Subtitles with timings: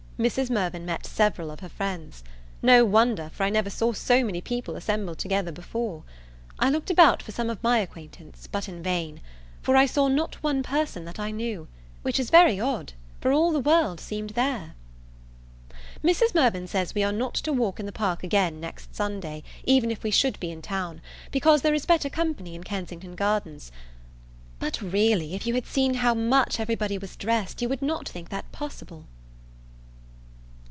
[0.21, 0.51] Mrs.
[0.51, 2.23] Mirvan met several of her friends.
[2.61, 6.03] No wonder, for I never saw so many people assembled together before.
[6.59, 9.19] I looked about for some of my acquaintance, but in vain;
[9.63, 11.67] for I saw not one person that I knew,
[12.03, 14.75] which is very odd, for all the world seemed there.
[16.03, 16.35] Mrs.
[16.35, 20.03] Mirvan says we are not to walk in the Park again next Sunday, even if
[20.03, 23.71] we should be in town, because there is better company in Kensington Gardens;
[24.59, 28.07] but really if you had seen how much every body was dressed, you would not
[28.07, 29.05] think that possible.